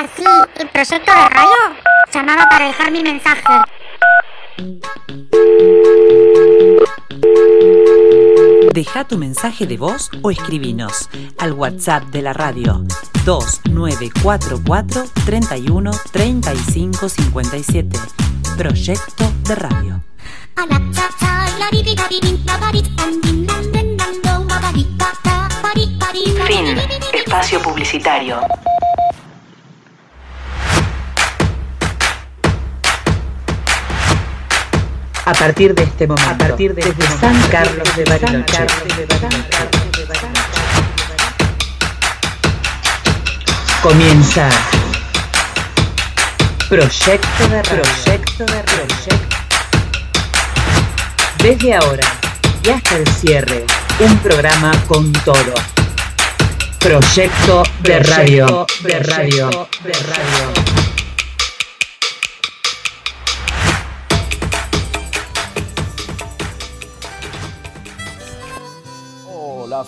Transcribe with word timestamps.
Hola, 0.00 0.08
sí, 0.16 0.24
el 0.58 0.68
proyecto 0.70 1.12
de 1.12 1.28
radio. 1.28 1.76
Llamaba 2.10 2.48
para 2.48 2.66
dejar 2.68 2.90
mi 2.90 3.02
mensaje. 3.02 3.42
Deja 8.72 9.04
tu 9.04 9.18
mensaje 9.18 9.66
de 9.66 9.76
voz 9.76 10.10
o 10.22 10.30
escribinos 10.30 11.10
al 11.36 11.52
WhatsApp 11.52 12.04
de 12.04 12.22
la 12.22 12.32
radio 12.32 12.82
2944 13.26 15.04
31 15.26 15.90
35 16.12 17.08
57. 17.10 17.98
Proyecto 18.56 19.32
de 19.44 19.54
radio. 19.54 20.02
Fin. 26.46 26.78
Espacio 27.12 27.60
publicitario. 27.60 28.40
A 35.30 35.32
partir 35.32 35.76
de 35.76 35.84
este 35.84 36.08
momento, 36.08 36.28
a 36.28 36.36
partir 36.36 36.74
de 36.74 36.82
desde 36.82 37.18
San 37.20 37.40
Carlos 37.52 37.88
de 37.96 38.04
Bariloche, 38.04 38.66
comienza 43.80 44.48
Proyecto 46.68 47.48
de 47.48 47.62
Proyecto 47.62 48.44
de 48.44 48.60
Proyecto. 48.64 49.36
Desde 51.38 51.74
ahora 51.76 52.08
y 52.64 52.70
hasta 52.70 52.96
el 52.96 53.06
cierre, 53.06 53.66
un 54.00 54.18
programa 54.18 54.72
con 54.88 55.12
todo. 55.12 55.54
Proyecto 56.80 57.62
de 57.84 58.00
radio, 58.00 58.66
de 58.82 58.98
radio, 58.98 59.68
de 59.84 59.92
radio. 59.92 60.79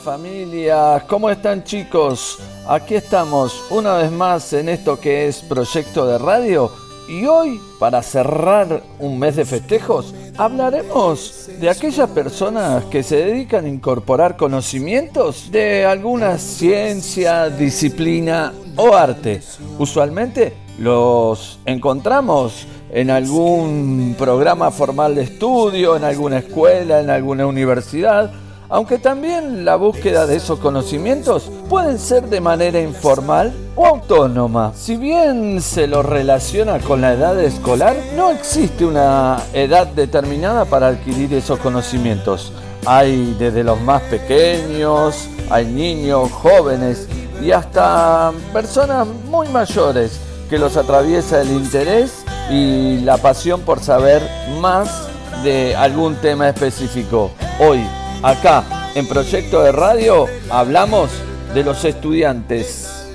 Familia, 0.03 1.05
¿cómo 1.08 1.31
están 1.31 1.62
chicos? 1.62 2.39
Aquí 2.67 2.97
estamos 2.97 3.62
una 3.70 3.95
vez 3.95 4.11
más 4.11 4.53
en 4.53 4.69
esto 4.69 4.98
que 4.98 5.28
es 5.28 5.42
Proyecto 5.42 6.06
de 6.06 6.19
Radio 6.19 6.72
y 7.08 7.25
hoy, 7.27 7.61
para 7.78 8.03
cerrar 8.03 8.83
un 8.98 9.19
mes 9.20 9.36
de 9.36 9.45
festejos, 9.45 10.12
hablaremos 10.36 11.48
de 11.61 11.70
aquellas 11.70 12.11
personas 12.11 12.84
que 12.86 13.05
se 13.05 13.17
dedican 13.17 13.64
a 13.64 13.69
incorporar 13.69 14.36
conocimientos 14.36 15.53
de 15.53 15.86
alguna 15.86 16.36
ciencia, 16.39 17.48
disciplina 17.48 18.53
o 18.77 18.95
arte. 18.95 19.41
Usualmente 19.78 20.55
los 20.78 21.61
encontramos 21.64 22.67
en 22.91 23.11
algún 23.11 24.17
programa 24.19 24.73
formal 24.73 25.14
de 25.14 25.23
estudio, 25.23 25.97
en 25.97 26.03
alguna 26.03 26.39
escuela, 26.39 27.00
en 27.00 27.11
alguna 27.11 27.47
universidad 27.47 28.33
aunque 28.72 28.96
también 28.96 29.66
la 29.66 29.76
búsqueda 29.76 30.26
de 30.26 30.36
esos 30.36 30.58
conocimientos 30.58 31.50
pueden 31.68 31.98
ser 31.98 32.22
de 32.30 32.40
manera 32.40 32.80
informal 32.80 33.52
o 33.76 33.84
autónoma. 33.84 34.72
Si 34.74 34.96
bien 34.96 35.60
se 35.60 35.86
lo 35.86 36.02
relaciona 36.02 36.78
con 36.78 37.02
la 37.02 37.12
edad 37.12 37.38
escolar, 37.38 37.94
no 38.16 38.30
existe 38.30 38.86
una 38.86 39.42
edad 39.52 39.88
determinada 39.88 40.64
para 40.64 40.86
adquirir 40.86 41.34
esos 41.34 41.58
conocimientos. 41.58 42.50
Hay 42.86 43.36
desde 43.38 43.62
los 43.62 43.78
más 43.78 44.00
pequeños, 44.04 45.28
hay 45.50 45.66
niños, 45.66 46.32
jóvenes 46.32 47.08
y 47.42 47.50
hasta 47.50 48.32
personas 48.54 49.06
muy 49.28 49.48
mayores 49.48 50.18
que 50.48 50.58
los 50.58 50.78
atraviesa 50.78 51.42
el 51.42 51.50
interés 51.50 52.24
y 52.50 53.00
la 53.00 53.18
pasión 53.18 53.60
por 53.60 53.80
saber 53.80 54.22
más 54.62 55.08
de 55.44 55.76
algún 55.76 56.14
tema 56.16 56.48
específico. 56.48 57.32
Hoy 57.61 57.84
Acá, 58.22 58.64
en 58.94 59.08
Proyecto 59.08 59.64
de 59.64 59.72
Radio, 59.72 60.27
hablamos 60.48 61.10
de 61.55 61.64
los 61.64 61.84
estudiantes. 61.84 63.08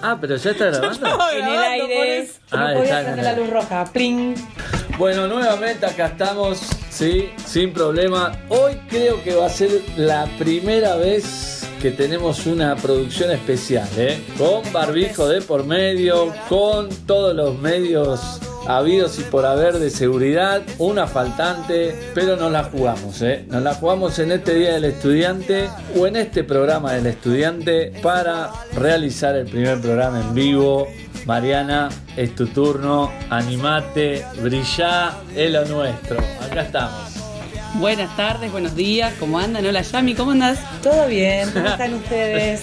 Ah, 0.00 0.16
pero 0.20 0.36
ya 0.36 0.52
está 0.52 0.66
grabando. 0.70 1.08
En 1.32 1.48
el 1.48 1.58
aire. 1.58 2.30
Ah, 2.52 2.56
no 2.68 2.78
podía 2.78 3.00
está 3.00 3.12
prender 3.12 3.18
en 3.18 3.24
la 3.24 3.32
luz 3.32 3.50
roja. 3.50 3.84
Pling. 3.92 4.34
Bueno, 4.98 5.26
nuevamente 5.26 5.84
acá 5.84 6.06
estamos, 6.06 6.60
sí, 6.90 7.30
sin 7.44 7.72
problema. 7.72 8.38
Hoy 8.50 8.80
creo 8.88 9.20
que 9.24 9.34
va 9.34 9.46
a 9.46 9.50
ser 9.50 9.82
la 9.96 10.26
primera 10.38 10.94
vez 10.94 11.66
que 11.82 11.90
tenemos 11.90 12.46
una 12.46 12.76
producción 12.76 13.32
especial, 13.32 13.88
¿eh? 13.96 14.22
Con 14.38 14.72
barbijo 14.72 15.26
de 15.26 15.42
por 15.42 15.64
medio, 15.64 16.32
con 16.48 16.88
todos 17.06 17.34
los 17.34 17.58
medios 17.58 18.38
habidos 18.66 19.18
y 19.18 19.22
por 19.22 19.46
haber 19.46 19.78
de 19.78 19.90
seguridad, 19.90 20.62
una 20.78 21.06
faltante, 21.06 21.94
pero 22.14 22.36
nos 22.36 22.52
la 22.52 22.64
jugamos, 22.64 23.20
¿eh? 23.22 23.44
Nos 23.48 23.62
la 23.62 23.74
jugamos 23.74 24.18
en 24.18 24.32
este 24.32 24.54
Día 24.54 24.74
del 24.74 24.84
Estudiante 24.84 25.68
o 25.96 26.06
en 26.06 26.16
este 26.16 26.44
programa 26.44 26.92
del 26.92 27.06
estudiante 27.06 27.92
para 28.02 28.50
realizar 28.74 29.36
el 29.36 29.46
primer 29.46 29.80
programa 29.80 30.20
en 30.20 30.34
vivo 30.34 30.86
Mariana, 31.26 31.90
es 32.16 32.34
tu 32.34 32.46
turno, 32.46 33.12
animate, 33.28 34.24
brillá, 34.42 35.18
es 35.36 35.50
lo 35.50 35.64
nuestro. 35.66 36.18
Acá 36.18 36.62
estamos. 36.62 37.14
Buenas 37.74 38.16
tardes, 38.16 38.50
buenos 38.50 38.74
días. 38.74 39.12
¿Cómo 39.20 39.38
andan? 39.38 39.64
Hola 39.64 39.82
Yami, 39.82 40.14
¿cómo 40.14 40.32
andas? 40.32 40.58
Todo 40.82 41.06
bien, 41.06 41.50
¿cómo 41.52 41.66
están 41.68 41.94
ustedes? 41.94 42.62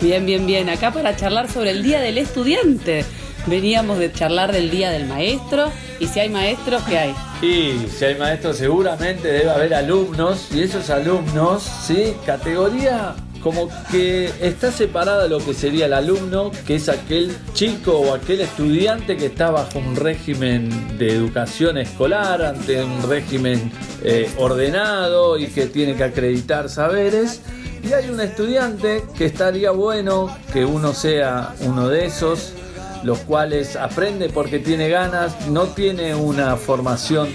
Bien, 0.00 0.26
bien, 0.26 0.46
bien. 0.46 0.68
Acá 0.68 0.90
para 0.90 1.16
charlar 1.16 1.50
sobre 1.50 1.70
el 1.70 1.82
Día 1.82 2.00
del 2.00 2.18
Estudiante. 2.18 3.04
Veníamos 3.46 3.98
de 3.98 4.12
charlar 4.12 4.52
del 4.52 4.70
Día 4.70 4.90
del 4.90 5.06
Maestro. 5.06 5.70
Y 5.98 6.06
si 6.06 6.20
hay 6.20 6.28
maestros, 6.28 6.82
¿qué 6.84 6.98
hay? 6.98 7.14
Y 7.42 7.86
si 7.88 8.04
hay 8.04 8.14
maestros, 8.16 8.56
seguramente 8.56 9.28
debe 9.28 9.50
haber 9.50 9.74
alumnos, 9.74 10.48
y 10.52 10.62
esos 10.62 10.90
alumnos, 10.90 11.62
¿sí? 11.62 12.14
Categoría 12.26 13.14
como 13.42 13.68
que 13.90 14.30
está 14.40 14.70
separada 14.70 15.26
lo 15.26 15.38
que 15.38 15.52
sería 15.52 15.86
el 15.86 15.92
alumno, 15.92 16.52
que 16.66 16.76
es 16.76 16.88
aquel 16.88 17.36
chico 17.54 17.98
o 17.98 18.14
aquel 18.14 18.40
estudiante 18.40 19.16
que 19.16 19.26
está 19.26 19.50
bajo 19.50 19.80
un 19.80 19.96
régimen 19.96 20.96
de 20.98 21.12
educación 21.12 21.76
escolar, 21.76 22.42
ante 22.44 22.82
un 22.82 23.02
régimen 23.08 23.72
eh, 24.04 24.30
ordenado 24.38 25.38
y 25.38 25.48
que 25.48 25.66
tiene 25.66 25.96
que 25.96 26.04
acreditar 26.04 26.68
saberes. 26.68 27.42
Y 27.82 27.92
hay 27.92 28.08
un 28.10 28.20
estudiante 28.20 29.02
que 29.18 29.24
estaría 29.26 29.72
bueno 29.72 30.34
que 30.52 30.64
uno 30.64 30.94
sea 30.94 31.54
uno 31.62 31.88
de 31.88 32.06
esos, 32.06 32.52
los 33.02 33.18
cuales 33.20 33.76
aprende 33.76 34.28
porque 34.28 34.58
tiene 34.58 34.88
ganas, 34.88 35.46
no 35.48 35.64
tiene 35.64 36.14
una 36.14 36.56
formación 36.56 37.28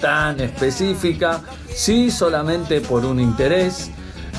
tan 0.00 0.40
específica, 0.40 1.40
sí 1.74 2.10
solamente 2.10 2.80
por 2.80 3.04
un 3.04 3.20
interés. 3.20 3.90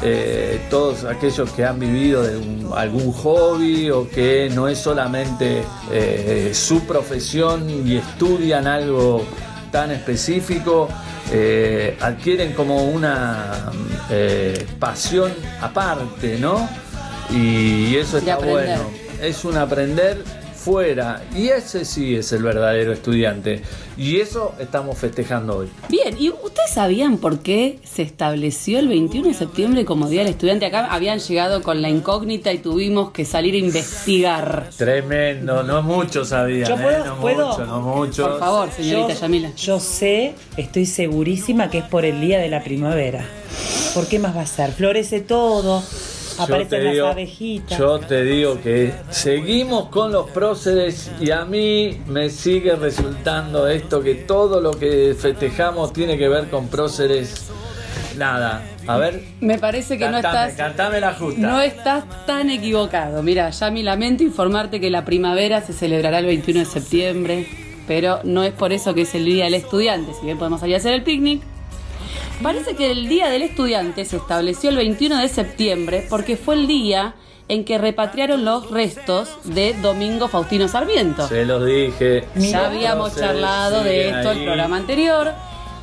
Eh, 0.02 0.60
todos 0.70 1.06
aquellos 1.06 1.50
que 1.52 1.64
han 1.64 1.80
vivido 1.80 2.24
de 2.24 2.36
un- 2.36 2.72
algún 2.76 3.14
hobby 3.14 3.90
o 3.90 4.10
que 4.10 4.50
no 4.54 4.68
es 4.68 4.80
solamente 4.80 5.64
eh, 5.92 6.52
su 6.54 6.82
profesión 6.82 7.70
y 7.70 7.96
estudian 7.98 8.68
algo 8.68 9.24
tan 9.72 9.92
específico, 9.92 10.90
eh, 11.32 11.96
adquieren 12.02 12.52
como 12.54 12.84
una 12.84 13.72
pasión 14.80 15.32
aparte, 15.62 16.38
¿no? 16.40 16.68
Y 17.32 17.96
eso 17.96 18.18
está 18.18 18.38
bueno 18.52 18.92
es 19.22 19.46
un 19.46 19.56
aprender 19.58 20.22
fuera 20.64 21.22
y 21.36 21.50
ese 21.50 21.84
sí 21.86 22.16
es 22.16 22.32
el 22.32 22.44
verdadero 22.44 22.94
estudiante 22.94 23.62
y 23.98 24.20
eso 24.20 24.54
estamos 24.60 24.98
festejando 24.98 25.58
hoy. 25.58 25.68
Bien, 25.90 26.16
¿y 26.18 26.30
ustedes 26.30 26.72
sabían 26.74 27.18
por 27.18 27.40
qué 27.40 27.80
se 27.84 28.02
estableció 28.02 28.80
el 28.80 28.88
21 28.88 29.28
de 29.28 29.34
septiembre 29.34 29.86
como 29.86 30.08
Día 30.10 30.22
del 30.22 30.30
Estudiante? 30.32 30.66
Acá 30.66 30.88
habían 30.92 31.20
llegado 31.20 31.62
con 31.62 31.82
la 31.82 31.90
incógnita 31.90 32.52
y 32.54 32.60
tuvimos 32.60 33.12
que 33.12 33.26
salir 33.26 33.54
a 33.56 33.58
investigar. 33.58 34.70
Tremendo, 34.78 35.64
no 35.64 35.82
mucho 35.84 36.24
sabían, 36.26 36.70
Yo 36.70 36.76
¿eh? 36.76 36.80
puedo- 36.82 37.06
no 37.06 37.16
puedo. 37.22 37.48
mucho, 37.50 37.66
no 37.66 37.82
mucho. 37.82 38.30
Por 38.30 38.40
favor, 38.40 38.70
señorita 38.72 39.14
yo, 39.14 39.20
Yamila. 39.20 39.52
yo 39.56 39.80
sé, 39.80 40.34
estoy 40.58 40.86
segurísima 40.86 41.70
que 41.70 41.80
es 41.80 41.84
por 41.86 42.06
el 42.06 42.22
día 42.22 42.40
de 42.40 42.50
la 42.50 42.64
primavera. 42.64 43.26
¿Por 43.94 44.08
qué 44.08 44.18
más 44.18 44.36
va 44.36 44.42
a 44.42 44.46
ser? 44.48 44.72
Florece 44.72 45.20
todo, 45.22 45.84
aparecen 46.40 46.70
te 46.70 46.84
las 46.84 46.94
digo- 46.94 47.08
abejitas. 47.08 47.78
Yo 47.78 48.00
te 48.00 48.24
digo 48.24 48.62
que 48.62 48.94
seguimos 49.10 49.90
con 49.90 50.12
los 50.12 50.30
próceres 50.32 51.12
y 51.20 51.32
a 51.32 51.46
mí 51.46 52.00
me 52.08 52.30
sigue 52.30 52.76
resultando 52.76 53.68
esto 53.68 54.02
que 54.02 54.16
todo 54.16 54.62
lo 54.62 54.72
que 54.72 55.16
festejamos 55.20 55.94
tiene 55.94 56.18
que 56.18 56.28
ver 56.30 56.50
con 56.50 56.68
próceres. 56.68 57.50
Nada, 58.18 58.64
a 58.86 58.98
ver, 58.98 59.24
Me 59.42 59.58
parece 59.58 59.98
que 59.98 60.08
no 60.08 60.18
estás... 60.18 60.54
cantame 60.54 61.00
la 61.00 61.14
justa. 61.16 61.42
No 61.42 61.60
estás 61.62 62.04
tan 62.28 62.50
equivocado. 62.52 63.24
Mira, 63.24 63.50
Yami, 63.50 63.82
lamento 63.82 64.22
informarte 64.24 64.80
que 64.80 64.92
la 64.92 65.04
primavera 65.04 65.62
se 65.62 65.74
celebrará 65.74 66.20
el 66.20 66.28
21 66.28 66.60
de 66.60 66.66
septiembre, 66.68 67.48
pero 67.88 68.20
no 68.24 68.44
es 68.44 68.54
por 68.54 68.72
eso 68.72 68.94
que 68.94 69.02
es 69.02 69.16
el 69.16 69.26
Día 69.26 69.46
del 69.46 69.56
Estudiante. 69.56 70.14
Si 70.20 70.26
bien 70.26 70.38
podemos 70.38 70.60
salir 70.60 70.76
a 70.76 70.78
hacer 70.78 70.94
el 70.94 71.02
picnic, 71.02 71.42
Parece 72.42 72.76
que 72.76 72.92
el 72.92 73.08
Día 73.08 73.30
del 73.30 73.42
Estudiante 73.42 74.06
se 74.06 74.18
estableció 74.18 74.70
el 74.70 74.78
21 74.78 75.18
de 75.18 75.28
septiembre 75.28 76.06
porque 76.10 76.36
fue 76.36 76.56
el 76.56 76.68
día 76.68 77.16
en 77.48 77.66
que 77.66 77.78
repatriaron 77.78 78.46
los 78.46 78.72
restos 78.72 79.30
de 79.44 79.74
Domingo 79.82 80.28
Faustino 80.28 80.68
Sarmiento. 80.68 81.28
Se 81.28 81.46
los 81.46 81.66
dije. 81.66 82.26
Ya 82.36 82.68
habíamos 82.68 83.16
charlado 83.16 83.84
de 83.84 84.10
esto 84.10 84.32
en 84.32 84.40
el 84.40 84.46
programa 84.46 84.78
anterior. 84.78 85.34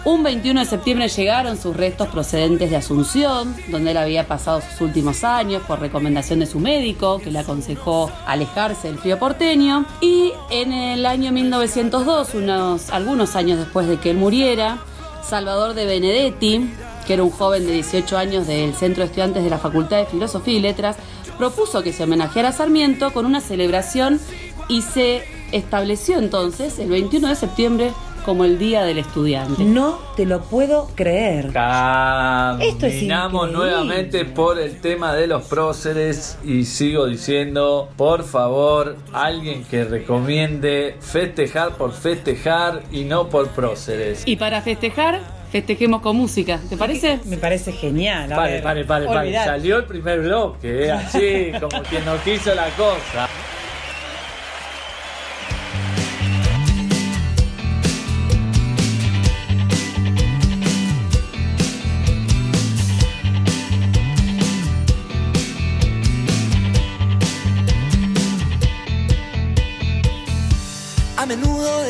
Un 0.03 0.23
21 0.23 0.61
de 0.61 0.67
septiembre 0.67 1.09
llegaron 1.09 1.59
sus 1.59 1.77
restos 1.77 2.09
procedentes 2.09 2.71
de 2.71 2.77
Asunción, 2.77 3.55
donde 3.69 3.91
él 3.91 3.99
había 3.99 4.27
pasado 4.27 4.63
sus 4.63 4.81
últimos 4.81 5.25
años 5.25 5.63
por 5.69 5.79
recomendación 5.79 6.39
de 6.39 6.47
su 6.47 6.59
médico, 6.59 7.19
que 7.19 7.31
le 7.31 7.39
aconsejó 7.39 8.11
alejarse 8.27 8.89
del 8.89 8.99
frío 8.99 9.19
porteño. 9.19 9.85
Y 10.01 10.33
en 10.51 10.73
el 10.73 11.05
año 11.05 11.33
1902, 11.33 12.35
unos, 12.35 12.89
algunos 12.89 13.37
años 13.37 13.59
después 13.59 13.89
de 13.89 13.99
que 13.99 14.11
él 14.11 14.17
muriera, 14.17 14.79
Salvador 15.23 15.75
de 15.75 15.87
Benedetti, 15.87 16.71
que 17.07 17.15
era 17.15 17.23
un 17.23 17.31
joven 17.31 17.67
de 17.67 17.73
18 17.73 18.17
años 18.17 18.47
del 18.47 18.75
Centro 18.75 19.03
de 19.03 19.07
Estudiantes 19.07 19.45
de 19.45 19.51
la 19.51 19.59
Facultad 19.59 19.99
de 19.99 20.07
Filosofía 20.07 20.55
y 20.55 20.61
Letras, 20.61 20.97
propuso 21.39 21.83
que 21.83 21.93
se 21.93 22.05
homenajeara 22.05 22.51
a 22.51 22.53
Sarmiento 22.53 23.13
con 23.13 23.27
una 23.27 23.41
celebración 23.41 24.21
y 24.69 24.83
se 24.83 25.25
estableció 25.53 26.19
entonces 26.19 26.79
el 26.79 26.89
21 26.89 27.29
de 27.29 27.35
septiembre 27.35 27.93
como 28.25 28.45
el 28.45 28.59
Día 28.59 28.85
del 28.85 28.99
Estudiante. 28.99 29.65
No 29.65 29.99
te 30.17 30.27
lo 30.27 30.41
puedo 30.43 30.89
creer. 30.95 31.47
Esto 31.47 32.87
es 32.87 32.95
Caminamos 32.95 33.49
increíble. 33.49 33.53
nuevamente 33.71 34.25
por 34.25 34.59
el 34.59 34.81
tema 34.81 35.15
de 35.15 35.27
los 35.27 35.45
próceres 35.45 36.39
y 36.45 36.65
sigo 36.65 37.07
diciendo, 37.07 37.89
por 37.97 38.25
favor, 38.25 38.97
alguien 39.13 39.65
que 39.65 39.85
recomiende 39.85 40.97
festejar 41.01 41.73
por 41.77 41.93
festejar 41.93 42.83
y 42.93 43.05
no 43.05 43.29
por 43.29 43.49
próceres. 43.49 44.23
Y 44.27 44.37
para 44.37 44.61
festejar, 44.63 45.21
festejemos 45.51 46.01
con 46.03 46.17
música, 46.17 46.61
¿te 46.69 46.77
parece? 46.77 47.21
Me 47.25 47.37
parece 47.37 47.73
genial. 47.73 48.33
a 48.33 48.37
Pare, 48.37 48.53
ver, 48.55 48.63
pare, 48.63 48.85
pare, 48.85 49.07
pare. 49.07 49.35
Salió 49.35 49.79
el 49.79 49.85
primer 49.85 50.21
bloque, 50.21 50.85
¿eh? 50.87 50.93
así 50.93 51.53
como 51.61 51.83
quien 51.85 52.05
no 52.05 52.17
quiso 52.25 52.55
la 52.55 52.69
cosa. 52.71 53.29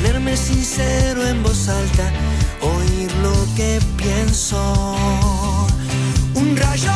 Ponerme 0.00 0.36
sincero 0.36 1.26
en 1.26 1.42
voz 1.42 1.68
alta, 1.68 2.12
oír 2.60 3.10
lo 3.20 3.34
que 3.56 3.80
pienso. 3.96 4.96
Un 6.36 6.56
rayo 6.56 6.92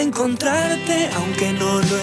encontrarte, 0.00 1.10
aunque 1.16 1.52
no 1.52 1.80
lo 1.80 1.96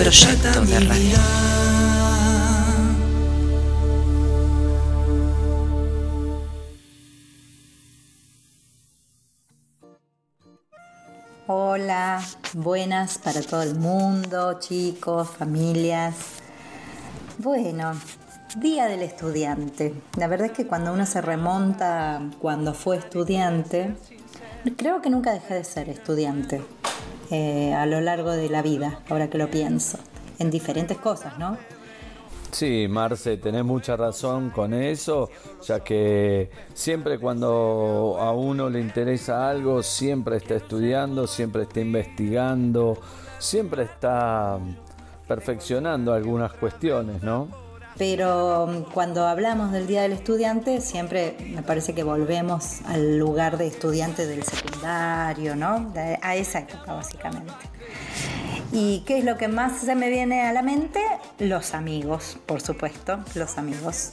proyecto 0.00 0.64
de 0.64 0.80
radio. 0.80 1.18
Hola, 11.46 12.22
buenas 12.54 13.18
para 13.18 13.42
todo 13.42 13.62
el 13.62 13.74
mundo, 13.74 14.58
chicos, 14.58 15.28
familias. 15.28 16.14
Bueno, 17.36 17.92
Día 18.56 18.86
del 18.86 19.02
Estudiante. 19.02 19.92
La 20.16 20.28
verdad 20.28 20.46
es 20.46 20.52
que 20.52 20.66
cuando 20.66 20.94
uno 20.94 21.04
se 21.04 21.20
remonta 21.20 22.22
cuando 22.40 22.72
fue 22.72 22.96
estudiante, 22.96 23.94
creo 24.76 25.00
que 25.02 25.10
nunca 25.10 25.32
dejé 25.32 25.54
de 25.54 25.64
ser 25.64 25.88
estudiante 25.88 26.62
eh, 27.30 27.74
a 27.74 27.86
lo 27.86 28.00
largo 28.00 28.32
de 28.32 28.48
la 28.48 28.62
vida, 28.62 29.00
ahora 29.08 29.30
que 29.30 29.38
lo 29.38 29.50
pienso, 29.50 29.98
en 30.38 30.50
diferentes 30.50 30.98
cosas, 30.98 31.38
¿no? 31.38 31.56
Sí, 32.50 32.88
Marce, 32.88 33.36
tenés 33.36 33.64
mucha 33.64 33.96
razón 33.96 34.50
con 34.50 34.74
eso, 34.74 35.30
ya 35.62 35.80
que 35.80 36.50
siempre 36.74 37.20
cuando 37.20 38.16
a 38.18 38.32
uno 38.32 38.68
le 38.68 38.80
interesa 38.80 39.48
algo, 39.48 39.84
siempre 39.84 40.36
está 40.36 40.56
estudiando, 40.56 41.28
siempre 41.28 41.62
está 41.62 41.80
investigando, 41.80 42.98
siempre 43.38 43.84
está 43.84 44.58
perfeccionando 45.28 46.12
algunas 46.12 46.52
cuestiones, 46.54 47.22
¿no? 47.22 47.69
Pero 47.96 48.66
mm, 48.66 48.92
cuando 48.92 49.26
hablamos 49.26 49.72
del 49.72 49.86
Día 49.86 50.02
del 50.02 50.12
Estudiante, 50.12 50.80
siempre 50.80 51.36
me 51.54 51.62
parece 51.62 51.94
que 51.94 52.02
volvemos 52.02 52.80
al 52.86 53.18
lugar 53.18 53.58
de 53.58 53.66
estudiante 53.66 54.26
del 54.26 54.42
secundario, 54.44 55.56
¿no? 55.56 55.92
a 56.22 56.36
esa 56.36 56.60
época, 56.60 56.92
básicamente. 56.92 57.52
¿Y 58.72 59.00
qué 59.00 59.18
es 59.18 59.24
lo 59.24 59.36
que 59.36 59.48
más 59.48 59.80
se 59.80 59.94
me 59.94 60.10
viene 60.10 60.42
a 60.42 60.52
la 60.52 60.62
mente? 60.62 61.00
Los 61.38 61.74
amigos, 61.74 62.38
por 62.46 62.60
supuesto, 62.60 63.18
los 63.34 63.58
amigos. 63.58 64.12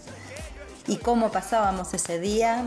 ¿Y 0.88 0.98
cómo 0.98 1.32
pasábamos 1.32 1.94
ese 1.94 2.20
día? 2.20 2.66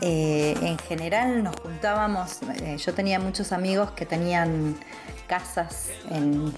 Eh, 0.00 0.56
en 0.60 0.78
general 0.78 1.44
nos 1.44 1.54
juntábamos, 1.60 2.40
eh, 2.60 2.76
yo 2.78 2.94
tenía 2.94 3.20
muchos 3.20 3.52
amigos 3.52 3.92
que 3.92 4.06
tenían 4.06 4.76
casas 5.28 5.88
en 6.10 6.52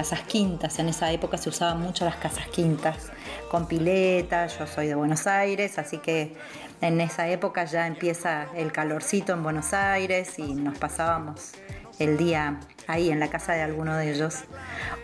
casas 0.00 0.22
quintas, 0.22 0.78
en 0.78 0.88
esa 0.88 1.12
época 1.12 1.36
se 1.36 1.50
usaban 1.50 1.78
mucho 1.78 2.06
las 2.06 2.16
casas 2.16 2.46
quintas 2.48 3.12
con 3.50 3.68
pileta, 3.68 4.46
yo 4.46 4.66
soy 4.66 4.86
de 4.86 4.94
Buenos 4.94 5.26
Aires, 5.26 5.78
así 5.78 5.98
que 5.98 6.34
en 6.80 7.02
esa 7.02 7.28
época 7.28 7.66
ya 7.66 7.86
empieza 7.86 8.46
el 8.54 8.72
calorcito 8.72 9.34
en 9.34 9.42
Buenos 9.42 9.74
Aires 9.74 10.38
y 10.38 10.54
nos 10.54 10.78
pasábamos 10.78 11.52
el 11.98 12.16
día 12.16 12.60
ahí 12.86 13.10
en 13.10 13.20
la 13.20 13.28
casa 13.28 13.52
de 13.52 13.60
alguno 13.60 13.94
de 13.94 14.10
ellos. 14.10 14.44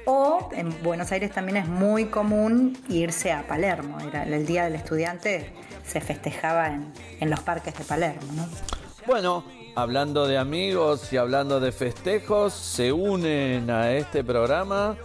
O 0.06 0.48
en 0.52 0.74
Buenos 0.82 1.12
Aires 1.12 1.30
también 1.30 1.58
es 1.58 1.68
muy 1.68 2.06
común 2.06 2.78
irse 2.88 3.32
a 3.32 3.46
Palermo, 3.46 3.98
era 4.00 4.22
el 4.22 4.46
Día 4.46 4.64
del 4.64 4.76
Estudiante 4.76 5.52
se 5.84 6.00
festejaba 6.00 6.68
en, 6.68 6.90
en 7.20 7.28
los 7.28 7.40
parques 7.40 7.76
de 7.76 7.84
Palermo. 7.84 8.32
¿no? 8.32 8.48
Bueno, 9.06 9.44
hablando 9.76 10.26
de 10.26 10.38
amigos 10.38 11.12
y 11.12 11.18
hablando 11.18 11.60
de 11.60 11.70
festejos, 11.70 12.54
se 12.54 12.92
unen 12.92 13.70
a 13.70 13.92
este 13.92 14.24
programa 14.24 14.96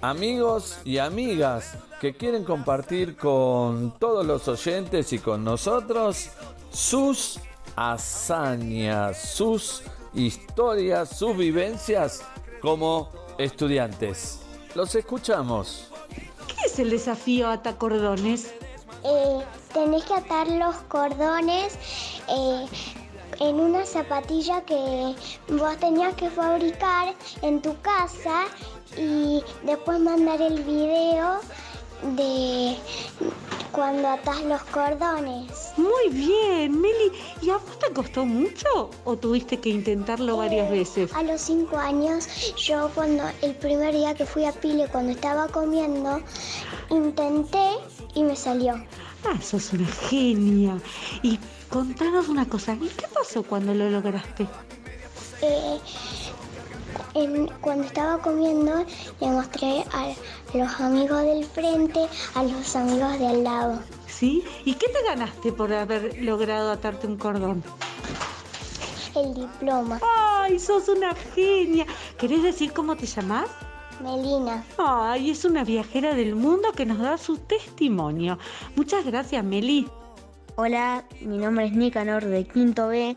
amigos 0.00 0.78
y 0.84 0.98
amigas 0.98 1.76
que 2.00 2.14
quieren 2.14 2.44
compartir 2.44 3.16
con 3.16 3.98
todos 3.98 4.24
los 4.24 4.46
oyentes 4.46 5.12
y 5.12 5.18
con 5.18 5.44
nosotros 5.44 6.30
sus 6.70 7.40
hazañas, 7.74 9.20
sus 9.34 9.82
historias, 10.14 11.08
sus 11.08 11.36
vivencias 11.36 12.22
como 12.60 13.10
estudiantes. 13.38 14.40
Los 14.76 14.94
escuchamos. 14.94 15.90
¿Qué 16.46 16.66
es 16.66 16.78
el 16.78 16.90
desafío 16.90 17.50
atacordones? 17.50 18.54
Eh, 19.04 19.44
tenés 19.74 20.04
que 20.04 20.14
atar 20.14 20.46
los 20.46 20.76
cordones 20.88 21.76
eh, 22.28 22.66
en 23.40 23.60
una 23.60 23.84
zapatilla 23.84 24.60
que 24.62 25.14
vos 25.48 25.76
tenías 25.78 26.14
que 26.14 26.30
fabricar 26.30 27.14
en 27.42 27.60
tu 27.62 27.78
casa 27.80 28.44
y 28.96 29.42
después 29.64 29.98
mandar 30.00 30.40
el 30.42 30.62
video 30.62 31.40
de 32.16 32.76
cuando 33.70 34.08
atas 34.08 34.42
los 34.42 34.62
cordones. 34.64 35.72
Muy 35.78 36.08
bien, 36.10 36.78
Meli. 36.80 37.12
¿Y 37.40 37.48
a 37.50 37.54
vos 37.54 37.78
te 37.78 37.90
costó 37.94 38.26
mucho 38.26 38.90
o 39.04 39.16
tuviste 39.16 39.58
que 39.58 39.70
intentarlo 39.70 40.36
varias 40.36 40.68
Eh, 40.68 40.78
veces? 40.78 41.14
A 41.14 41.22
los 41.22 41.40
cinco 41.40 41.78
años, 41.78 42.26
yo 42.56 42.90
cuando 42.94 43.24
el 43.40 43.54
primer 43.54 43.94
día 43.94 44.14
que 44.14 44.26
fui 44.26 44.44
a 44.44 44.52
Pile, 44.52 44.88
cuando 44.88 45.12
estaba 45.12 45.48
comiendo, 45.48 46.20
intenté 46.90 47.78
y 48.14 48.22
me 48.24 48.36
salió. 48.36 48.74
Ah, 49.24 49.40
sos 49.40 49.72
una 49.72 49.86
genia. 49.86 50.78
Y 51.22 51.38
contanos 51.68 52.28
una 52.28 52.46
cosa, 52.48 52.74
¿y 52.74 52.88
qué 52.88 53.06
pasó 53.12 53.42
cuando 53.42 53.72
lo 53.74 53.88
lograste? 53.90 54.46
Eh, 55.42 55.78
en- 57.14 57.46
cuando 57.60 57.84
estaba 57.84 58.18
comiendo, 58.18 58.84
le 59.20 59.26
mostré 59.28 59.84
a 59.92 60.12
los 60.54 60.80
amigos 60.80 61.22
del 61.22 61.44
frente, 61.44 62.06
a 62.34 62.42
los 62.42 62.74
amigos 62.76 63.18
de 63.18 63.26
al 63.28 63.44
lado. 63.44 63.80
¿Sí? 64.08 64.44
¿Y 64.64 64.74
qué 64.74 64.86
te 64.88 65.02
ganaste 65.04 65.52
por 65.52 65.72
haber 65.72 66.22
logrado 66.22 66.70
atarte 66.70 67.06
un 67.06 67.16
cordón? 67.16 67.62
El 69.14 69.34
diploma. 69.34 70.00
¡Ay, 70.40 70.58
sos 70.58 70.88
una 70.88 71.14
genia! 71.34 71.86
¿Querés 72.18 72.42
decir 72.42 72.72
cómo 72.72 72.96
te 72.96 73.06
llamás? 73.06 73.48
Melina. 74.00 74.64
Ay, 74.78 75.30
es 75.30 75.44
una 75.44 75.64
viajera 75.64 76.14
del 76.14 76.34
mundo 76.34 76.72
que 76.72 76.86
nos 76.86 76.98
da 76.98 77.18
su 77.18 77.38
testimonio. 77.38 78.38
Muchas 78.76 79.04
gracias, 79.04 79.44
Meli. 79.44 79.88
Hola, 80.56 81.04
mi 81.20 81.38
nombre 81.38 81.66
es 81.66 81.72
Nicanor 81.72 82.24
de 82.24 82.44
Quinto 82.44 82.88
B 82.88 83.16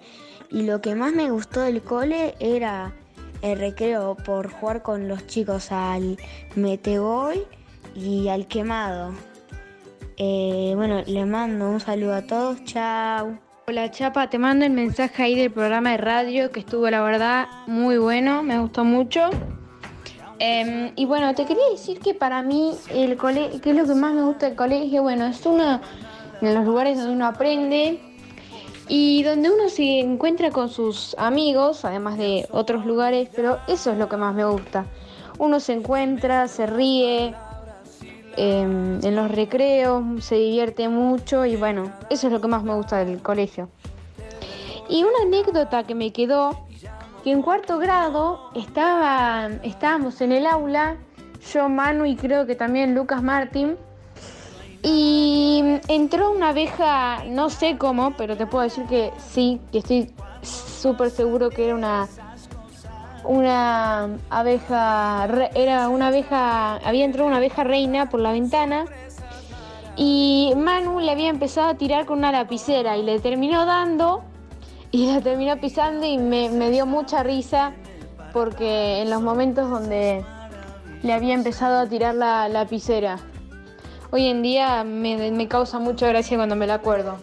y 0.51 0.63
lo 0.63 0.81
que 0.81 0.95
más 0.95 1.13
me 1.13 1.31
gustó 1.31 1.61
del 1.61 1.81
cole 1.81 2.35
era 2.39 2.93
el 3.41 3.59
recreo 3.59 4.15
por 4.15 4.49
jugar 4.49 4.81
con 4.81 5.07
los 5.07 5.27
chicos 5.27 5.71
al 5.71 6.17
metegol 6.55 7.45
y 7.93 8.27
al 8.29 8.47
quemado. 8.47 9.13
Eh, 10.17 10.73
bueno, 10.75 11.03
le 11.05 11.25
mando 11.25 11.69
un 11.69 11.79
saludo 11.79 12.15
a 12.15 12.21
todos, 12.21 12.63
chao. 12.63 13.37
Hola 13.67 13.89
Chapa, 13.89 14.29
te 14.29 14.37
mando 14.37 14.63
el 14.63 14.71
mensaje 14.71 15.23
ahí 15.23 15.35
del 15.35 15.51
programa 15.51 15.91
de 15.91 15.97
radio 15.97 16.51
que 16.51 16.59
estuvo 16.59 16.89
la 16.89 17.01
verdad 17.01 17.47
muy 17.67 17.97
bueno, 17.97 18.43
me 18.43 18.59
gustó 18.59 18.85
mucho. 18.85 19.29
Em, 20.39 20.91
y 20.95 21.05
bueno, 21.05 21.33
te 21.33 21.45
quería 21.45 21.63
decir 21.71 21.99
que 21.99 22.13
para 22.13 22.41
mí 22.41 22.73
el 22.93 23.15
colegio, 23.15 23.61
que 23.61 23.69
es 23.69 23.75
lo 23.75 23.85
que 23.85 23.95
más 23.95 24.13
me 24.13 24.23
gusta 24.23 24.47
del 24.47 24.55
colegio, 24.55 25.01
bueno, 25.01 25.25
es 25.27 25.45
uno 25.45 25.79
de 26.41 26.53
los 26.53 26.65
lugares 26.65 26.97
donde 26.97 27.13
uno 27.13 27.25
aprende 27.25 28.01
y 28.89 29.23
donde 29.23 29.49
uno 29.49 29.69
se 29.69 29.99
encuentra 29.99 30.51
con 30.51 30.69
sus 30.69 31.15
amigos, 31.17 31.85
además 31.85 32.17
de 32.17 32.47
otros 32.51 32.85
lugares, 32.85 33.29
pero 33.33 33.59
eso 33.67 33.91
es 33.91 33.97
lo 33.97 34.09
que 34.09 34.17
más 34.17 34.35
me 34.35 34.43
gusta. 34.45 34.85
Uno 35.37 35.59
se 35.59 35.73
encuentra, 35.73 36.47
se 36.49 36.65
ríe, 36.65 37.33
em, 38.35 38.99
en 39.03 39.15
los 39.15 39.31
recreos, 39.31 40.03
se 40.19 40.35
divierte 40.35 40.89
mucho 40.89 41.45
y 41.45 41.55
bueno, 41.55 41.91
eso 42.09 42.27
es 42.27 42.33
lo 42.33 42.41
que 42.41 42.47
más 42.47 42.63
me 42.63 42.73
gusta 42.73 43.03
del 43.05 43.21
colegio. 43.21 43.69
Y 44.89 45.03
una 45.03 45.23
anécdota 45.23 45.83
que 45.83 45.95
me 45.95 46.11
quedó, 46.11 46.64
que 47.25 47.31
en 47.31 47.41
cuarto 47.41 47.79
grado 47.79 48.51
estaba, 48.53 49.49
estábamos 49.63 50.21
en 50.21 50.31
el 50.31 50.45
aula, 50.45 50.97
yo, 51.51 51.67
Manu 51.69 52.05
y 52.05 52.15
creo 52.15 52.45
que 52.45 52.53
también 52.55 52.93
Lucas 52.93 53.23
Martín, 53.23 53.77
y 54.83 55.79
entró 55.87 56.29
una 56.29 56.49
abeja, 56.49 57.23
no 57.25 57.49
sé 57.49 57.79
cómo, 57.79 58.11
pero 58.15 58.37
te 58.37 58.45
puedo 58.45 58.63
decir 58.63 58.85
que 58.85 59.11
sí, 59.17 59.59
que 59.71 59.79
estoy 59.79 60.13
súper 60.43 61.09
seguro 61.09 61.49
que 61.49 61.65
era 61.65 61.73
una 61.73 62.07
una 63.23 64.07
abeja, 64.29 65.27
era 65.55 65.89
una 65.89 66.09
abeja, 66.09 66.75
había 66.75 67.05
entrado 67.05 67.27
una 67.27 67.37
abeja 67.37 67.63
reina 67.63 68.07
por 68.07 68.19
la 68.19 68.33
ventana 68.33 68.85
y 69.95 70.53
Manu 70.55 70.99
le 70.99 71.09
había 71.09 71.29
empezado 71.29 71.69
a 71.69 71.73
tirar 71.73 72.05
con 72.05 72.19
una 72.19 72.31
lapicera 72.31 72.97
y 72.97 73.01
le 73.01 73.19
terminó 73.19 73.65
dando 73.65 74.23
y 74.95 75.07
la 75.07 75.19
terminó 75.19 75.59
pisando 75.59 76.05
y 76.05 76.17
me, 76.17 76.71
dio 76.71 76.85
mucha 76.85 77.21
risa 77.21 77.73
porque 78.31 79.01
en 79.01 79.09
los 79.09 79.21
momentos 79.21 79.69
donde 79.69 80.23
le 81.03 81.13
había 81.13 81.33
empezado 81.33 81.79
a 81.79 81.85
tirar 81.85 82.15
la 82.15 82.47
lapicera. 82.47 83.19
Hoy 84.11 84.27
en 84.27 84.41
día 84.41 84.85
me, 84.85 85.31
me 85.31 85.47
causa 85.49 85.79
mucha 85.79 86.07
gracia 86.07 86.37
cuando 86.37 86.55
me 86.55 86.65
la 86.65 86.75
acuerdo. 86.75 87.17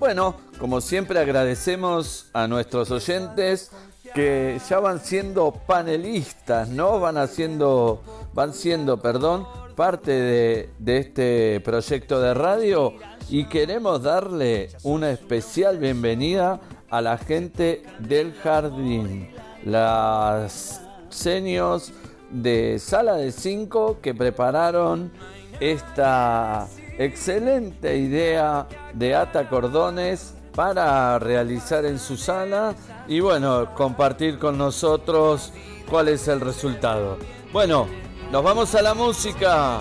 Bueno, 0.00 0.34
como 0.58 0.80
siempre 0.80 1.20
agradecemos 1.20 2.30
a 2.32 2.48
nuestros 2.48 2.90
oyentes 2.90 3.70
que 4.12 4.60
ya 4.68 4.80
van 4.80 4.98
siendo 4.98 5.52
panelistas, 5.52 6.68
¿no? 6.68 6.98
Van 6.98 7.16
haciendo, 7.16 8.02
van 8.34 8.52
siendo, 8.52 8.96
perdón, 8.96 9.46
parte 9.76 10.10
de, 10.10 10.70
de 10.80 10.98
este 10.98 11.60
proyecto 11.60 12.20
de 12.20 12.34
radio 12.34 12.94
y 13.28 13.44
queremos 13.44 14.02
darle 14.02 14.70
una 14.82 15.10
especial 15.10 15.78
bienvenida 15.78 16.58
a 16.90 17.00
la 17.00 17.18
gente 17.18 17.82
del 17.98 18.34
jardín, 18.34 19.30
las 19.64 20.82
senios 21.08 21.92
de 22.30 22.78
Sala 22.78 23.14
de 23.14 23.32
5 23.32 23.98
que 24.00 24.14
prepararon 24.14 25.12
esta 25.60 26.68
excelente 26.98 27.96
idea 27.96 28.66
de 28.94 29.14
ata 29.14 29.48
cordones 29.48 30.34
para 30.54 31.18
realizar 31.18 31.84
en 31.84 31.98
su 31.98 32.16
sala 32.16 32.74
y 33.06 33.20
bueno, 33.20 33.74
compartir 33.74 34.38
con 34.38 34.58
nosotros 34.58 35.52
cuál 35.88 36.08
es 36.08 36.26
el 36.28 36.40
resultado. 36.40 37.16
Bueno, 37.52 37.86
nos 38.32 38.42
vamos 38.42 38.74
a 38.74 38.82
la 38.82 38.94
música. 38.94 39.80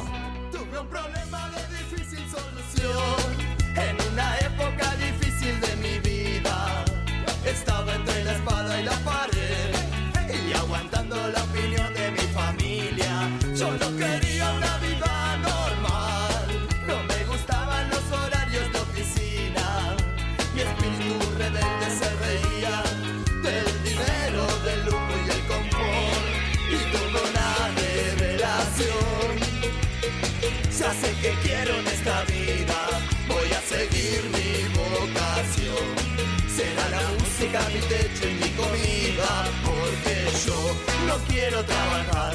No 41.08 41.16
quiero 41.30 41.64
trabajar, 41.64 42.34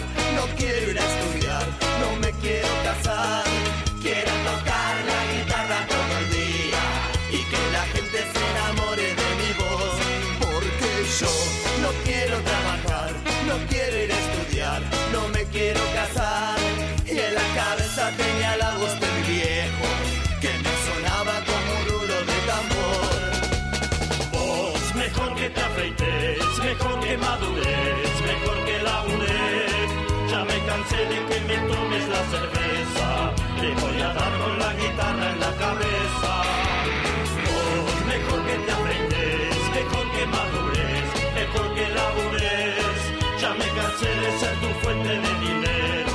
Vos, 37.46 38.06
mejor 38.06 38.44
que 38.46 38.56
te 38.66 38.72
afeites, 38.72 39.56
mejor 39.78 40.06
que 40.10 40.26
madures, 40.26 41.08
mejor 41.34 41.74
que 41.74 41.88
labures. 41.88 42.98
Ya 43.40 43.50
me 43.54 43.68
cansé 43.78 44.08
de 44.08 44.38
ser 44.40 44.54
tu 44.60 44.68
fuente 44.82 45.08
de 45.08 45.32
dinero, 45.46 46.14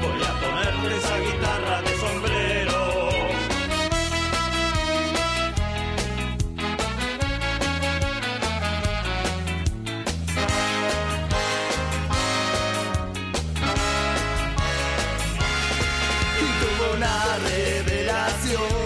voy 0.00 0.20
a 0.22 0.32
ponerte 0.40 0.96
esa 0.96 1.18
guitarra 1.18 1.82
de 1.82 1.92
sombrero. 1.98 2.78
y 16.40 16.46
tuvo 16.60 16.84
una 16.96 17.14
revelación. 17.48 18.85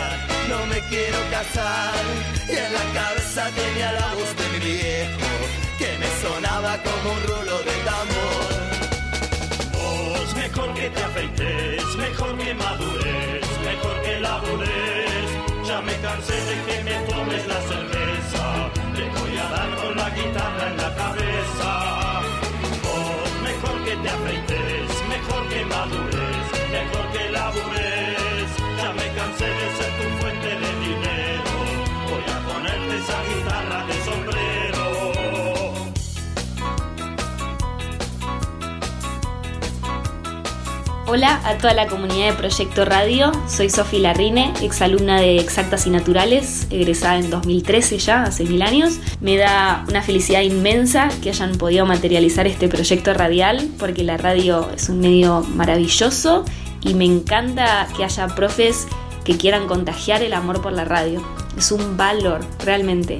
me 0.67 0.79
quiero 0.89 1.17
casar. 1.29 2.03
Y 2.47 2.51
en 2.51 2.73
la 2.73 2.85
cabeza 2.99 3.49
tenía 3.55 3.91
la 3.93 4.13
voz 4.15 4.35
de 4.39 4.45
mi 4.53 4.59
viejo, 4.65 5.29
que 5.77 5.97
me 5.97 6.09
sonaba 6.21 6.77
como 6.87 7.13
un 7.15 7.21
rulo 7.29 7.57
de 7.67 7.75
tambor. 7.89 8.53
Vos, 9.73 10.35
mejor 10.35 10.73
que 10.73 10.89
te 10.89 11.03
afeites, 11.03 11.95
mejor 11.95 12.37
que 12.37 12.53
madures, 12.53 13.45
mejor 13.69 14.01
que 14.01 14.19
labures. 14.19 15.27
Ya 15.67 15.81
me 15.81 15.95
cansé 16.05 16.35
de 16.49 16.55
que 16.65 16.70
Hola 41.13 41.41
a 41.43 41.57
toda 41.57 41.73
la 41.73 41.87
comunidad 41.87 42.27
de 42.27 42.33
Proyecto 42.35 42.85
Radio, 42.85 43.33
soy 43.45 43.69
Sofi 43.69 43.99
Larrine, 43.99 44.53
exalumna 44.61 45.19
de 45.19 45.39
Exactas 45.39 45.85
y 45.85 45.89
Naturales, 45.89 46.67
egresada 46.69 47.17
en 47.19 47.29
2013 47.29 47.97
ya, 47.97 48.23
hace 48.23 48.45
mil 48.45 48.61
años. 48.61 48.93
Me 49.19 49.35
da 49.35 49.83
una 49.89 50.03
felicidad 50.03 50.39
inmensa 50.39 51.09
que 51.21 51.27
hayan 51.27 51.57
podido 51.57 51.85
materializar 51.85 52.47
este 52.47 52.69
proyecto 52.69 53.13
radial, 53.13 53.69
porque 53.77 54.05
la 54.05 54.15
radio 54.15 54.69
es 54.73 54.87
un 54.87 55.01
medio 55.01 55.41
maravilloso 55.41 56.45
y 56.81 56.93
me 56.93 57.03
encanta 57.03 57.89
que 57.97 58.05
haya 58.05 58.27
profes 58.27 58.87
que 59.25 59.35
quieran 59.35 59.67
contagiar 59.67 60.23
el 60.23 60.31
amor 60.31 60.61
por 60.61 60.71
la 60.71 60.85
radio. 60.85 61.21
Es 61.57 61.73
un 61.73 61.97
valor, 61.97 62.39
realmente. 62.63 63.19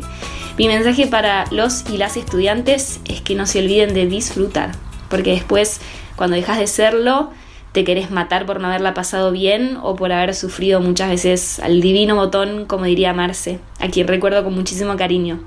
Mi 0.58 0.70
mensaje 0.70 1.08
para 1.08 1.44
los 1.52 1.90
y 1.90 1.98
las 1.98 2.16
estudiantes 2.16 3.02
es 3.04 3.20
que 3.20 3.36
no 3.36 3.46
se 3.46 3.60
olviden 3.60 3.94
de 3.94 4.06
disfrutar, 4.06 4.72
porque 5.10 5.32
después, 5.32 5.82
cuando 6.16 6.38
dejas 6.38 6.58
de 6.58 6.68
serlo, 6.68 7.32
te 7.72 7.84
querés 7.84 8.12
matar 8.12 8.46
por 8.46 8.60
no 8.60 8.68
haberla 8.68 8.94
pasado 8.94 9.32
bien 9.32 9.78
o 9.82 9.96
por 9.96 10.12
haber 10.12 10.36
sufrido 10.36 10.82
muchas 10.82 11.10
veces 11.10 11.60
al 11.60 11.82
divino 11.82 12.16
botón, 12.16 12.66
como 12.66 12.86
diría 12.86 13.14
Marce, 13.14 13.60
a 13.80 13.88
quien 13.88 14.08
recuerdo 14.08 14.44
con 14.44 14.54
muchísimo 14.54 14.96
cariño. 14.98 15.40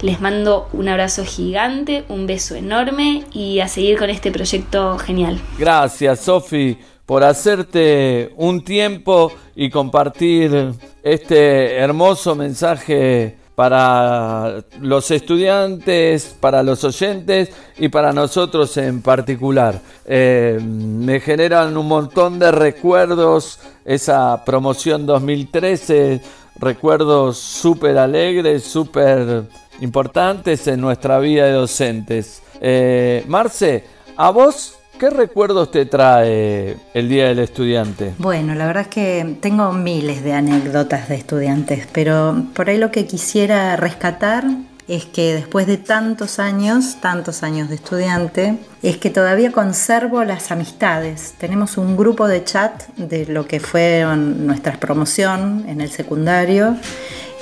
Les 0.00 0.20
mando 0.20 0.68
un 0.72 0.88
abrazo 0.88 1.24
gigante, 1.24 2.04
un 2.08 2.26
beso 2.26 2.56
enorme 2.56 3.24
y 3.32 3.60
a 3.60 3.68
seguir 3.68 3.98
con 3.98 4.10
este 4.10 4.32
proyecto 4.32 4.98
genial. 4.98 5.38
Gracias, 5.58 6.20
Sofi, 6.20 6.76
por 7.06 7.22
hacerte 7.22 8.32
un 8.36 8.64
tiempo 8.64 9.32
y 9.54 9.70
compartir 9.70 10.72
este 11.02 11.76
hermoso 11.76 12.34
mensaje 12.34 13.36
para 13.54 14.64
los 14.80 15.10
estudiantes, 15.10 16.34
para 16.40 16.62
los 16.62 16.82
oyentes 16.84 17.50
y 17.78 17.88
para 17.88 18.12
nosotros 18.12 18.76
en 18.76 19.02
particular. 19.02 19.80
Eh, 20.04 20.58
me 20.62 21.20
generan 21.20 21.76
un 21.76 21.86
montón 21.86 22.38
de 22.38 22.50
recuerdos 22.50 23.60
esa 23.84 24.44
promoción 24.44 25.06
2013, 25.06 26.20
recuerdos 26.56 27.38
súper 27.38 27.98
alegres, 27.98 28.64
súper 28.64 29.44
importantes 29.80 30.66
en 30.66 30.80
nuestra 30.80 31.18
vida 31.18 31.46
de 31.46 31.52
docentes. 31.52 32.42
Eh, 32.60 33.24
Marce, 33.26 33.84
¿a 34.16 34.30
vos 34.30 34.78
qué 34.98 35.10
recuerdos 35.10 35.70
te 35.70 35.86
trae 35.86 36.76
el 36.94 37.08
Día 37.08 37.28
del 37.28 37.40
Estudiante? 37.40 38.14
Bueno, 38.18 38.54
la 38.54 38.66
verdad 38.66 38.82
es 38.82 38.88
que 38.88 39.36
tengo 39.40 39.72
miles 39.72 40.22
de 40.22 40.32
anécdotas 40.32 41.08
de 41.08 41.16
estudiantes, 41.16 41.88
pero 41.92 42.44
por 42.54 42.68
ahí 42.68 42.78
lo 42.78 42.90
que 42.90 43.06
quisiera 43.06 43.76
rescatar 43.76 44.44
es 44.88 45.06
que 45.06 45.34
después 45.34 45.66
de 45.66 45.78
tantos 45.78 46.38
años, 46.38 46.96
tantos 47.00 47.42
años 47.42 47.68
de 47.68 47.76
estudiante, 47.76 48.58
es 48.82 48.96
que 48.98 49.10
todavía 49.10 49.52
conservo 49.52 50.24
las 50.24 50.50
amistades. 50.50 51.34
Tenemos 51.38 51.78
un 51.78 51.96
grupo 51.96 52.28
de 52.28 52.44
chat 52.44 52.88
de 52.96 53.26
lo 53.26 53.46
que 53.46 53.60
fue 53.60 54.04
nuestra 54.16 54.78
promoción 54.78 55.64
en 55.68 55.80
el 55.80 55.90
secundario 55.90 56.76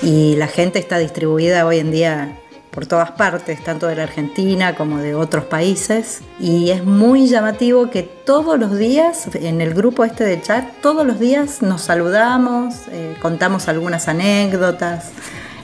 y 0.01 0.35
la 0.35 0.47
gente 0.47 0.79
está 0.79 0.97
distribuida 0.97 1.65
hoy 1.65 1.79
en 1.79 1.91
día 1.91 2.37
por 2.71 2.85
todas 2.85 3.11
partes, 3.11 3.63
tanto 3.63 3.87
de 3.87 3.95
la 3.95 4.03
Argentina 4.03 4.75
como 4.75 4.99
de 4.99 5.13
otros 5.13 5.43
países. 5.45 6.21
Y 6.39 6.71
es 6.71 6.83
muy 6.83 7.27
llamativo 7.27 7.89
que 7.89 8.03
todos 8.03 8.57
los 8.57 8.77
días, 8.77 9.27
en 9.33 9.61
el 9.61 9.73
grupo 9.73 10.05
este 10.05 10.23
de 10.23 10.41
chat, 10.41 10.65
todos 10.81 11.05
los 11.05 11.19
días 11.19 11.61
nos 11.61 11.81
saludamos, 11.81 12.75
eh, 12.91 13.15
contamos 13.21 13.67
algunas 13.67 14.07
anécdotas. 14.07 15.11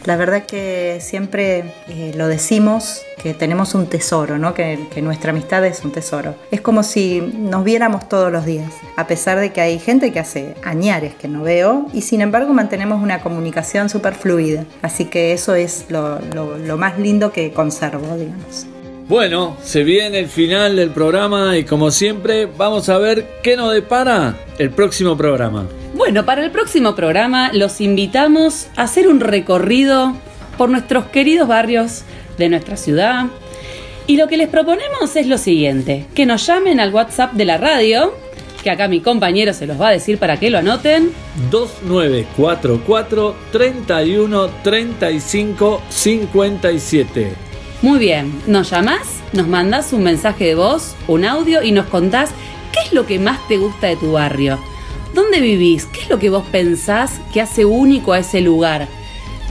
La 0.07 0.15
verdad 0.15 0.45
que 0.45 0.99
siempre 1.01 1.65
eh, 1.89 2.13
lo 2.15 2.29
decimos, 2.29 3.01
que 3.21 3.33
tenemos 3.33 3.75
un 3.75 3.87
tesoro, 3.87 4.37
¿no? 4.37 4.53
que, 4.53 4.79
nuestra 5.01 5.31
amistad 5.31 5.65
es 5.65 5.83
un 5.83 5.91
tesoro. 5.91 6.33
Es 6.49 6.61
como 6.61 6.83
si 6.83 7.19
nos 7.19 7.65
viéramos 7.65 8.07
todos 8.07 8.31
los 8.31 8.45
días, 8.45 8.71
a 8.95 9.05
pesar 9.05 9.37
de 9.37 9.51
que 9.51 9.59
hay 9.59 9.79
gente 9.79 10.13
que 10.13 10.19
hace 10.19 10.55
añares 10.63 11.13
que 11.13 11.27
no 11.27 11.43
veo 11.43 11.87
y 11.93 12.03
sin 12.03 12.21
embargo 12.21 12.53
mantenemos 12.53 13.03
una 13.03 13.19
comunicación 13.19 13.89
súper 13.89 14.15
fluida. 14.15 14.63
Así 14.81 15.03
que 15.03 15.33
eso 15.33 15.55
es 15.55 15.87
lo, 15.89 16.19
lo, 16.33 16.57
lo 16.57 16.77
más 16.77 16.97
lindo 16.97 17.33
que 17.33 17.51
conservo, 17.51 18.15
digamos. 18.15 18.65
Bueno, 19.09 19.57
se 19.61 19.83
viene 19.83 20.19
el 20.19 20.29
final 20.29 20.77
del 20.77 20.91
programa 20.91 21.57
y 21.57 21.65
como 21.65 21.91
siempre 21.91 22.45
vamos 22.45 22.87
a 22.87 22.97
ver 22.97 23.27
qué 23.43 23.57
nos 23.57 23.73
depara 23.73 24.37
el 24.57 24.69
próximo 24.69 25.17
programa. 25.17 25.67
Bueno, 25.97 26.25
para 26.25 26.45
el 26.45 26.51
próximo 26.51 26.93
programa 26.93 27.49
los 27.53 27.81
invitamos 27.81 28.67
a 28.75 28.83
hacer 28.83 29.07
un 29.07 29.19
recorrido 29.19 30.15
por 30.55 30.69
nuestros 30.69 31.05
queridos 31.05 31.47
barrios 31.47 32.03
de 32.37 32.49
nuestra 32.49 32.77
ciudad. 32.77 33.25
Y 34.05 34.17
lo 34.17 34.27
que 34.27 34.37
les 34.37 34.47
proponemos 34.47 35.15
es 35.15 35.25
lo 35.25 35.39
siguiente, 35.39 36.05
que 36.13 36.27
nos 36.27 36.45
llamen 36.45 36.79
al 36.79 36.93
WhatsApp 36.93 37.33
de 37.33 37.45
la 37.45 37.57
radio, 37.57 38.13
que 38.63 38.69
acá 38.69 38.87
mi 38.87 39.01
compañero 39.01 39.53
se 39.53 39.65
los 39.65 39.81
va 39.81 39.87
a 39.87 39.91
decir 39.91 40.19
para 40.19 40.37
que 40.37 40.51
lo 40.51 40.59
anoten. 40.59 41.11
2944 41.49 43.35
31 43.51 44.49
35 44.63 45.81
57. 45.89 47.33
Muy 47.81 47.97
bien, 47.97 48.39
nos 48.45 48.69
llamás, 48.69 49.23
nos 49.33 49.47
mandás 49.47 49.93
un 49.93 50.03
mensaje 50.03 50.45
de 50.45 50.55
voz, 50.55 50.95
un 51.07 51.25
audio 51.25 51.63
y 51.63 51.71
nos 51.71 51.87
contás 51.87 52.29
qué 52.71 52.81
es 52.85 52.93
lo 52.93 53.07
que 53.07 53.17
más 53.17 53.45
te 53.47 53.57
gusta 53.57 53.87
de 53.87 53.95
tu 53.95 54.11
barrio. 54.11 54.59
¿Dónde 55.13 55.39
vivís? 55.39 55.85
¿Qué 55.85 56.01
es 56.01 56.09
lo 56.09 56.19
que 56.19 56.29
vos 56.29 56.45
pensás 56.51 57.19
que 57.33 57.41
hace 57.41 57.65
único 57.65 58.13
a 58.13 58.19
ese 58.19 58.41
lugar? 58.41 58.87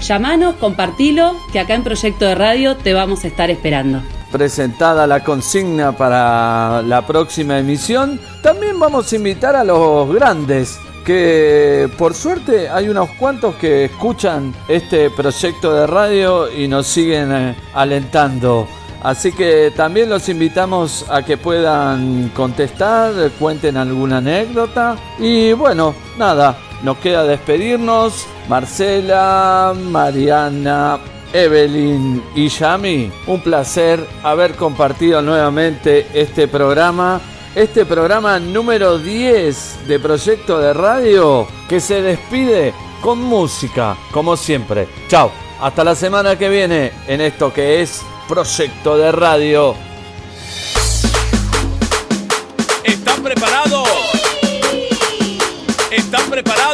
Llamanos, 0.02 0.56
compartilo, 0.56 1.36
que 1.52 1.58
acá 1.58 1.74
en 1.74 1.82
Proyecto 1.82 2.24
de 2.26 2.34
Radio 2.34 2.76
te 2.76 2.92
vamos 2.92 3.24
a 3.24 3.28
estar 3.28 3.50
esperando 3.50 4.02
presentada 4.30 5.06
la 5.06 5.24
consigna 5.24 5.92
para 5.92 6.82
la 6.82 7.06
próxima 7.06 7.58
emisión, 7.58 8.20
también 8.42 8.78
vamos 8.78 9.10
a 9.10 9.16
invitar 9.16 9.56
a 9.56 9.64
los 9.64 10.12
grandes, 10.12 10.78
que 11.06 11.88
por 11.96 12.14
suerte 12.14 12.68
hay 12.68 12.88
unos 12.88 13.08
cuantos 13.10 13.54
que 13.56 13.84
escuchan 13.84 14.52
este 14.68 15.08
proyecto 15.08 15.72
de 15.72 15.86
radio 15.86 16.52
y 16.52 16.66
nos 16.68 16.86
siguen 16.86 17.32
eh, 17.32 17.56
alentando. 17.72 18.66
Así 19.06 19.30
que 19.30 19.70
también 19.70 20.10
los 20.10 20.28
invitamos 20.28 21.06
a 21.08 21.22
que 21.22 21.36
puedan 21.36 22.30
contestar, 22.30 23.12
cuenten 23.38 23.76
alguna 23.76 24.16
anécdota. 24.16 24.96
Y 25.20 25.52
bueno, 25.52 25.94
nada, 26.18 26.58
nos 26.82 26.96
queda 26.98 27.22
despedirnos. 27.22 28.26
Marcela, 28.48 29.74
Mariana, 29.80 30.98
Evelyn 31.32 32.20
y 32.34 32.48
Yami, 32.48 33.12
un 33.28 33.40
placer 33.42 34.04
haber 34.24 34.56
compartido 34.56 35.22
nuevamente 35.22 36.08
este 36.12 36.48
programa. 36.48 37.20
Este 37.54 37.86
programa 37.86 38.40
número 38.40 38.98
10 38.98 39.86
de 39.86 40.00
Proyecto 40.00 40.58
de 40.58 40.72
Radio 40.74 41.46
que 41.68 41.78
se 41.78 42.02
despide 42.02 42.74
con 43.00 43.22
música, 43.22 43.96
como 44.10 44.36
siempre. 44.36 44.88
Chao, 45.06 45.30
hasta 45.60 45.84
la 45.84 45.94
semana 45.94 46.36
que 46.36 46.48
viene 46.48 46.90
en 47.06 47.20
esto 47.20 47.52
que 47.52 47.82
es 47.82 48.02
Proyecto 48.28 48.98
de 48.98 49.12
Radio. 49.12 49.76
¿Están 52.82 53.22
preparados? 53.22 53.88
¿Están 55.92 56.28
preparados? 56.28 56.65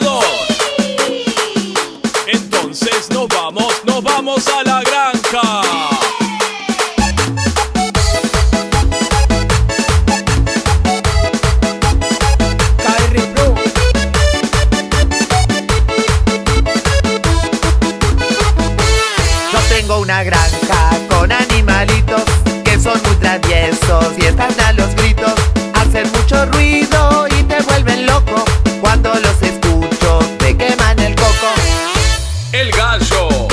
Gallo, 32.98 33.48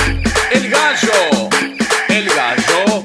el 0.51 0.69
gallo, 0.69 1.49
el 2.09 2.29
gallo. 2.29 3.03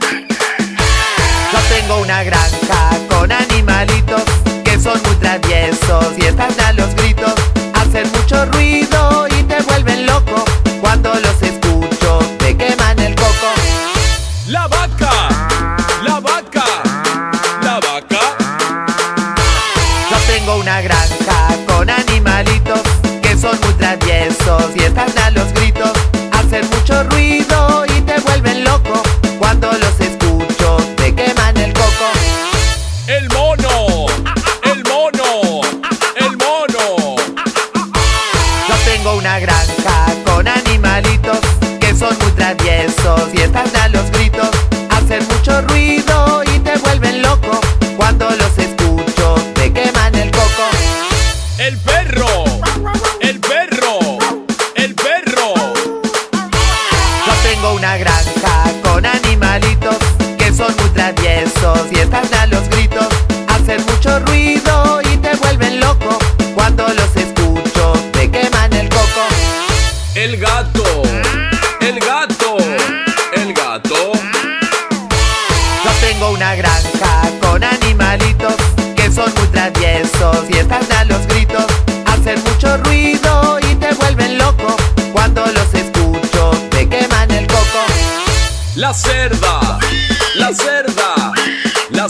Yo 1.52 1.58
tengo 1.68 1.98
una 1.98 2.24
granja 2.24 2.90
con 3.08 3.30
animalitos 3.30 4.22
que 4.64 4.80
son 4.80 5.00
muy 5.04 5.14
traviesos 5.16 6.16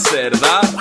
la 0.05 0.11
cerda. 0.11 0.74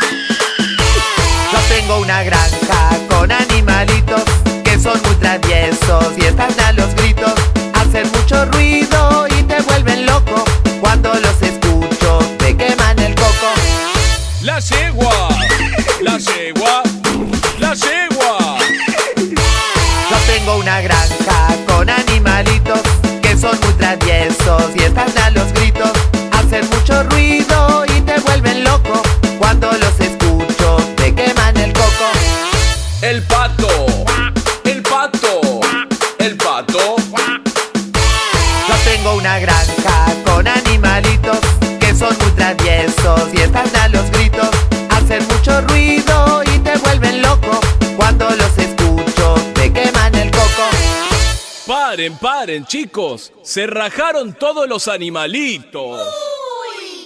Paren, 52.12 52.66
chicos. 52.66 53.32
Se 53.42 53.66
rajaron 53.66 54.34
todos 54.34 54.68
los 54.68 54.88
animalitos. 54.88 56.00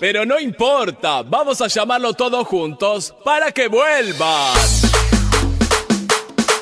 Pero 0.00 0.24
no 0.24 0.38
importa, 0.38 1.22
vamos 1.22 1.60
a 1.60 1.66
llamarlo 1.66 2.14
todos 2.14 2.46
juntos 2.46 3.14
para 3.24 3.50
que 3.50 3.66
vuelvan. 3.66 4.54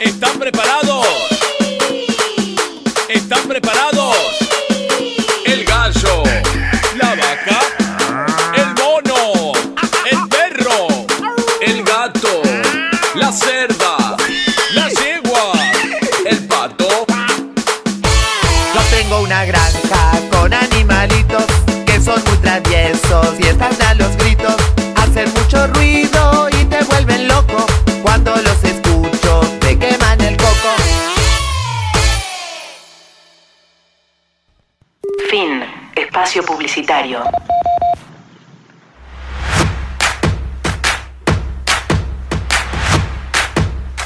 ¿Están 0.01 0.39
preparados? 0.39 1.07
¿Están 3.09 3.47
preparados? 3.47 4.17
El 5.45 5.65
gallo, 5.65 6.23
la 6.97 7.15
vaca, 7.15 7.61
el 8.55 8.75
mono, 8.83 9.53
el 10.11 10.29
perro, 10.29 10.87
el 11.61 11.85
gato, 11.85 12.43
la 13.15 13.31
cerda, 13.33 13.76
Espacio 36.27 36.43
publicitario. 36.43 37.23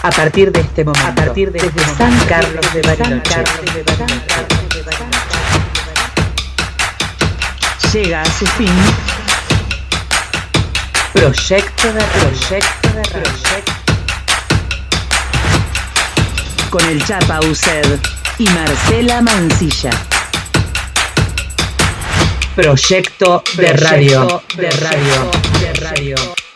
A 0.02 0.10
partir 0.10 0.52
de 0.52 0.60
este 0.60 0.84
momento, 0.84 1.08
a 1.08 1.14
partir 1.14 1.50
de 1.50 1.60
desde 1.60 1.94
San 1.96 2.18
Carlos 2.26 2.74
de 2.74 2.82
Bariloche, 2.82 3.44
llega 7.90 8.20
a 8.20 8.24
su 8.26 8.46
fin 8.48 8.68
Proyecto 11.14 11.90
de 11.90 12.02
Proyecto 12.02 12.88
de 12.96 13.02
Proyecto 13.02 13.72
con 16.68 16.84
el 16.84 17.02
Chapa 17.02 17.40
Used 17.40 17.98
y 18.36 18.44
Marcela 18.50 19.22
Mancilla. 19.22 20.19
Proyecto 22.60 23.42
de 23.56 23.72
radio, 23.72 24.42
de 24.54 24.68
radio, 24.68 25.30
de 25.60 25.72
radio. 25.80 26.49